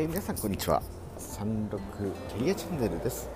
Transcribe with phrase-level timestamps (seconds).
[0.00, 0.82] えー皆さんこんにちは。
[1.18, 1.78] 36
[2.30, 3.28] キャリアチャンネルです、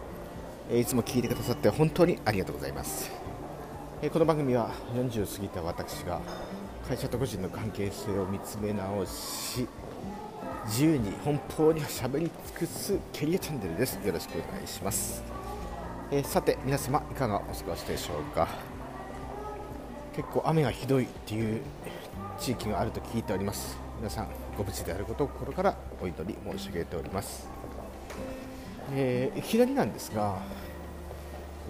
[0.71, 3.10] えーいつも聞いてくださって本当にありがとうございます、
[4.01, 6.22] えーこの番組は40過ぎた私が
[6.88, 9.69] 会社と個人の関係性を見つめ直し
[10.64, 13.96] 自由に奔放にしゃべり尽くすキャリアチャンネルです。
[13.96, 15.22] よろしくお願いします、
[16.10, 18.48] えーさて皆様いかがお過ごしでしょうか。
[20.16, 21.60] 結構雨がひどいっていう
[22.38, 23.84] 地域があると聞いております。
[24.04, 27.48] 皆さんご無事であることを心からお祈り申し上げております、
[28.92, 30.42] えーいきなりなんですが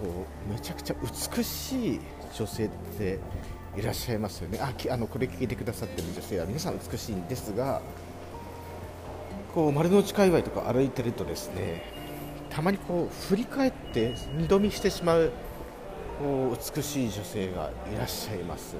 [0.03, 1.99] こうめちゃくちゃ美しい
[2.37, 3.19] 女性って
[3.77, 4.59] いらっしゃいますよね。
[4.61, 7.81] ああのこれ聞いてくださってる女性は皆さん美しいんですが
[9.53, 11.83] こう丸の内界隈とか歩いてるとですね
[12.49, 15.31] たまにこう振り返って二度見してしまう
[16.19, 18.75] こう美しい女性がいらっしゃいます。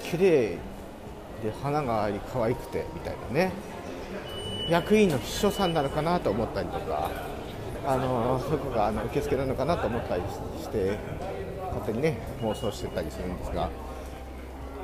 [0.00, 0.58] 綺麗
[1.44, 3.52] で花があり可愛くてみたいなね。
[4.68, 7.10] 役員の秘書さんなのかなと思ったりとか
[7.86, 10.22] あのそこがあの受付なのかなと思ったり
[10.58, 10.98] して
[11.74, 13.68] 勝手にね妄想してたりするんですが。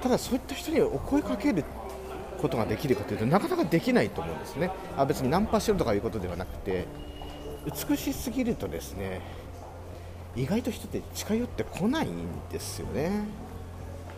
[0.02, 1.62] ただそういった人にお声かける
[2.40, 4.70] ことができるかというとなかなかできないと思うんですね。
[4.96, 6.86] あ別にナンパしろとかいうことではなくて
[7.88, 9.20] 美しすぎるとですね
[10.36, 13.10] 意外と人って近寄ってこないんですよね、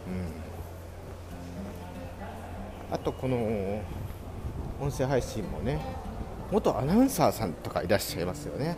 [0.07, 0.52] うん、
[2.93, 3.37] あとこの
[4.79, 5.81] 音声配信もね
[6.51, 8.77] 元アナウンサーさんとかいらっしゃいますよね。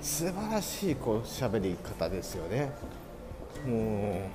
[0.00, 2.72] 素晴らしいこう喋り方ですよね。
[3.64, 4.28] も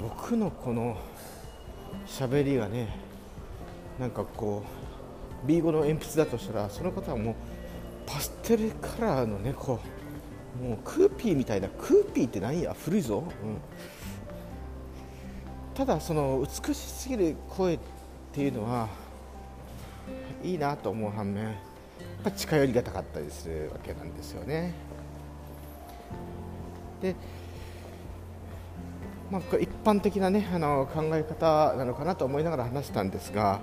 [0.00, 0.98] う僕のこの
[2.06, 2.94] 喋りがね
[3.98, 4.62] なんかこ
[5.44, 7.34] う B5 の鉛筆だとしたらその方はもう
[8.04, 9.80] パステルカラーのねこ
[10.60, 13.56] うもうクーピーみたいなクーピーって何や古いぞ、うん、
[15.74, 17.78] ただその美しすぎる声っ
[18.32, 18.88] ていうのは
[20.42, 21.54] いいなと思う反面やっ
[22.24, 24.74] ぱ近寄りがたかったりするわけなんですよね
[27.00, 27.14] で
[29.30, 33.60] まあ、一般的な、ね、あの考え方なのかなと思いながら話したんですが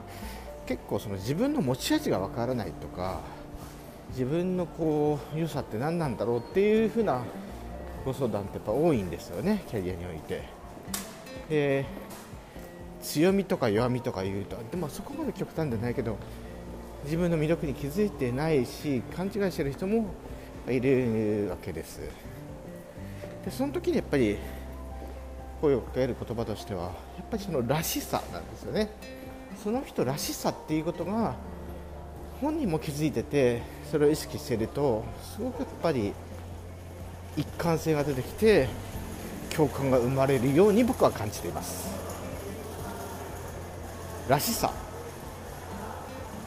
[0.65, 3.19] 結構その自分の持ち味がわからないとか
[4.11, 7.21] 自分のこう良さって何なんだろうっていうふうな
[8.05, 10.43] ご相談ってやっぱ多いんですよねキャリアにおいて。
[11.49, 11.85] で
[13.07, 16.17] 強みとか弱みとか言うとでもそこまで極端じゃないけど
[17.05, 20.07] 自分の魅力に気づいてないし勘違いしてる人も
[20.67, 22.01] いるわけです。
[23.45, 24.37] でその時にやっぱり
[25.61, 26.89] 声をかける言葉としてはや
[27.23, 28.89] っぱりそのらしさなんですよね
[29.63, 31.35] その人らしさっていうことが
[32.41, 35.03] 本人も気づいててそれを意識してると
[35.35, 36.13] すごくやっぱり
[37.37, 38.67] 一貫性が出てきて
[39.49, 42.06] 共感が生まれるように僕は感じています
[44.27, 44.71] らしさ。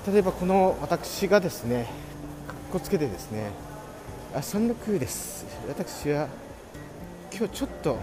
[0.06, 1.86] 例えばこの私がですね
[2.46, 3.50] かっこつけてですね
[4.34, 5.44] あそんな空です。
[5.68, 6.26] 私は
[7.32, 7.98] 今日ちょっとうん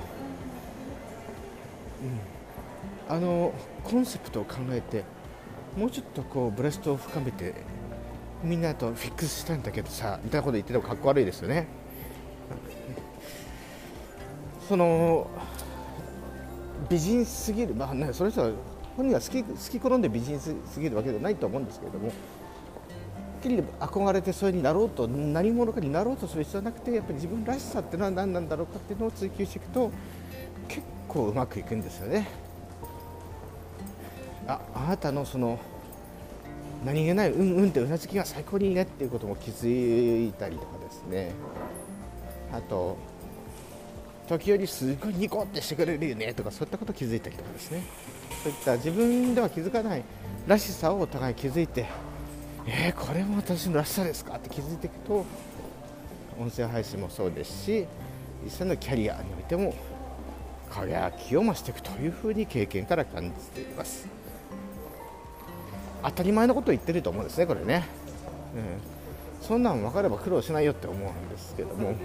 [3.10, 3.52] あの
[3.84, 5.04] コンセプトを考えて
[5.76, 7.56] もうちょっとこうブレストを深めて
[8.44, 11.68] みんなとフィックスしたんだけどさみたいなこと言っててもかっこ悪いですよね。
[14.68, 15.28] その
[16.90, 17.74] 美人すぎる。
[17.74, 18.52] まあねそれ人は
[18.98, 29.92] 本人は好き好き好んで美人すぎるわけではないと思うんですけれどもはっきり憧れてそれになろうと何者かになろうとする必要はなくてやっぱり自分らしさってのは何なんだろうかっていうのを追求していくと
[30.68, 32.28] 結構うまくいくんですよね。
[34.48, 35.60] ああなたのその
[36.84, 41.32] 何気ないうんうんってうなずきが最高にいいねっていうことも気づいたりとかですね。
[42.52, 42.98] あと
[44.28, 47.84] 時折すごいニコってしてくれるよねとかそういったこと気づいたりとかですね。
[48.44, 50.04] そういった自分では気づかない
[50.46, 51.86] らしさをお互い気づいて
[52.66, 54.36] えー、これも私のらしさですか？
[54.36, 55.26] って気づいていくと
[56.40, 57.88] 音声配信もそうですし
[58.44, 59.74] 実際のキャリアにおいても
[60.70, 64.08] 輝きを増していくというふうに経験から感じています。
[66.04, 67.84] 当たり前のことを言ってると思うんですねこれね、
[69.42, 71.96] うん、そんなん分かれば苦労しないよって思うんですけども。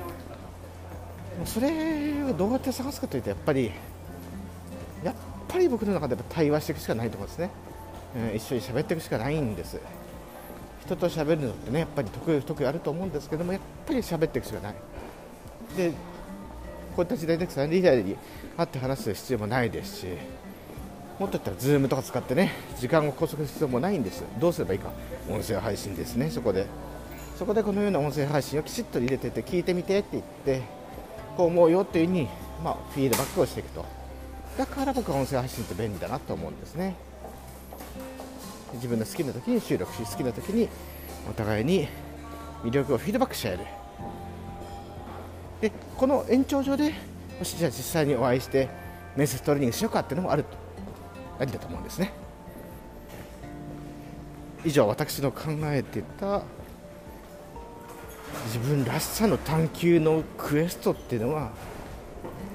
[1.44, 3.73] それをどうやって探すかというとやっぱり
[5.05, 5.14] やっ
[5.49, 7.50] ぱり僕の中でやっぱ対話していくしかないと思うんですね、
[8.31, 9.79] うん、一緒に喋っていくしかないんです。
[10.84, 14.75] 人と喋るのってねやっぱり得意不得意あると思うんですけどもやっぱり喋っていくしかない。
[15.76, 15.96] でこ
[16.99, 18.17] ういった時代でさリアルに
[18.56, 20.06] 会って話す必要もないですし
[21.19, 24.25] もっと言ったら Zoom とか使ってね時間を拘束する必要もないんです。
[24.38, 24.90] どうすればいいか。
[25.31, 26.67] 音声配信ですねそこで。
[27.38, 30.62] そこでこのような音声配信をきちっと入れてて聞いてみてって言って
[31.37, 32.29] こう思うよっていうふうに、
[32.62, 33.84] まあ、フィードバックをしていくと。
[34.56, 36.94] だから僕は音声配信って便利だなと思うんですね。
[38.75, 40.69] 自分の好きな時に収録し好きな時に
[41.29, 41.88] お互いに
[42.62, 43.67] 魅力をフィードバックし合える。
[45.61, 46.93] でこの延長上で
[47.38, 48.69] もしじゃあ実際にお会いして
[49.17, 50.49] 面接トレーニングしようかっていうのもあると
[51.38, 52.12] ありだと思うんですね。
[54.64, 56.43] 以上私の考えてた
[58.46, 61.50] 自分らしさの探求のクエストっていうのは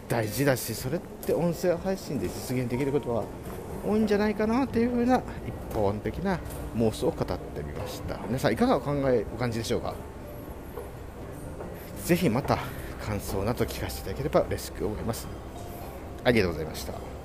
[0.08, 3.24] 大事だしそれって音声配信で実現できることは
[3.86, 6.40] 多いんじゃないかなというふうな一般的な
[6.76, 8.18] 妄想を語ってみました。
[8.28, 9.94] 皆さんいかがお考えお感じでしょうか？
[12.06, 12.58] ぜひまた
[13.06, 15.28] 感想など聞かせていただければ嬉しく思います。
[16.24, 17.17] ありがとうございました。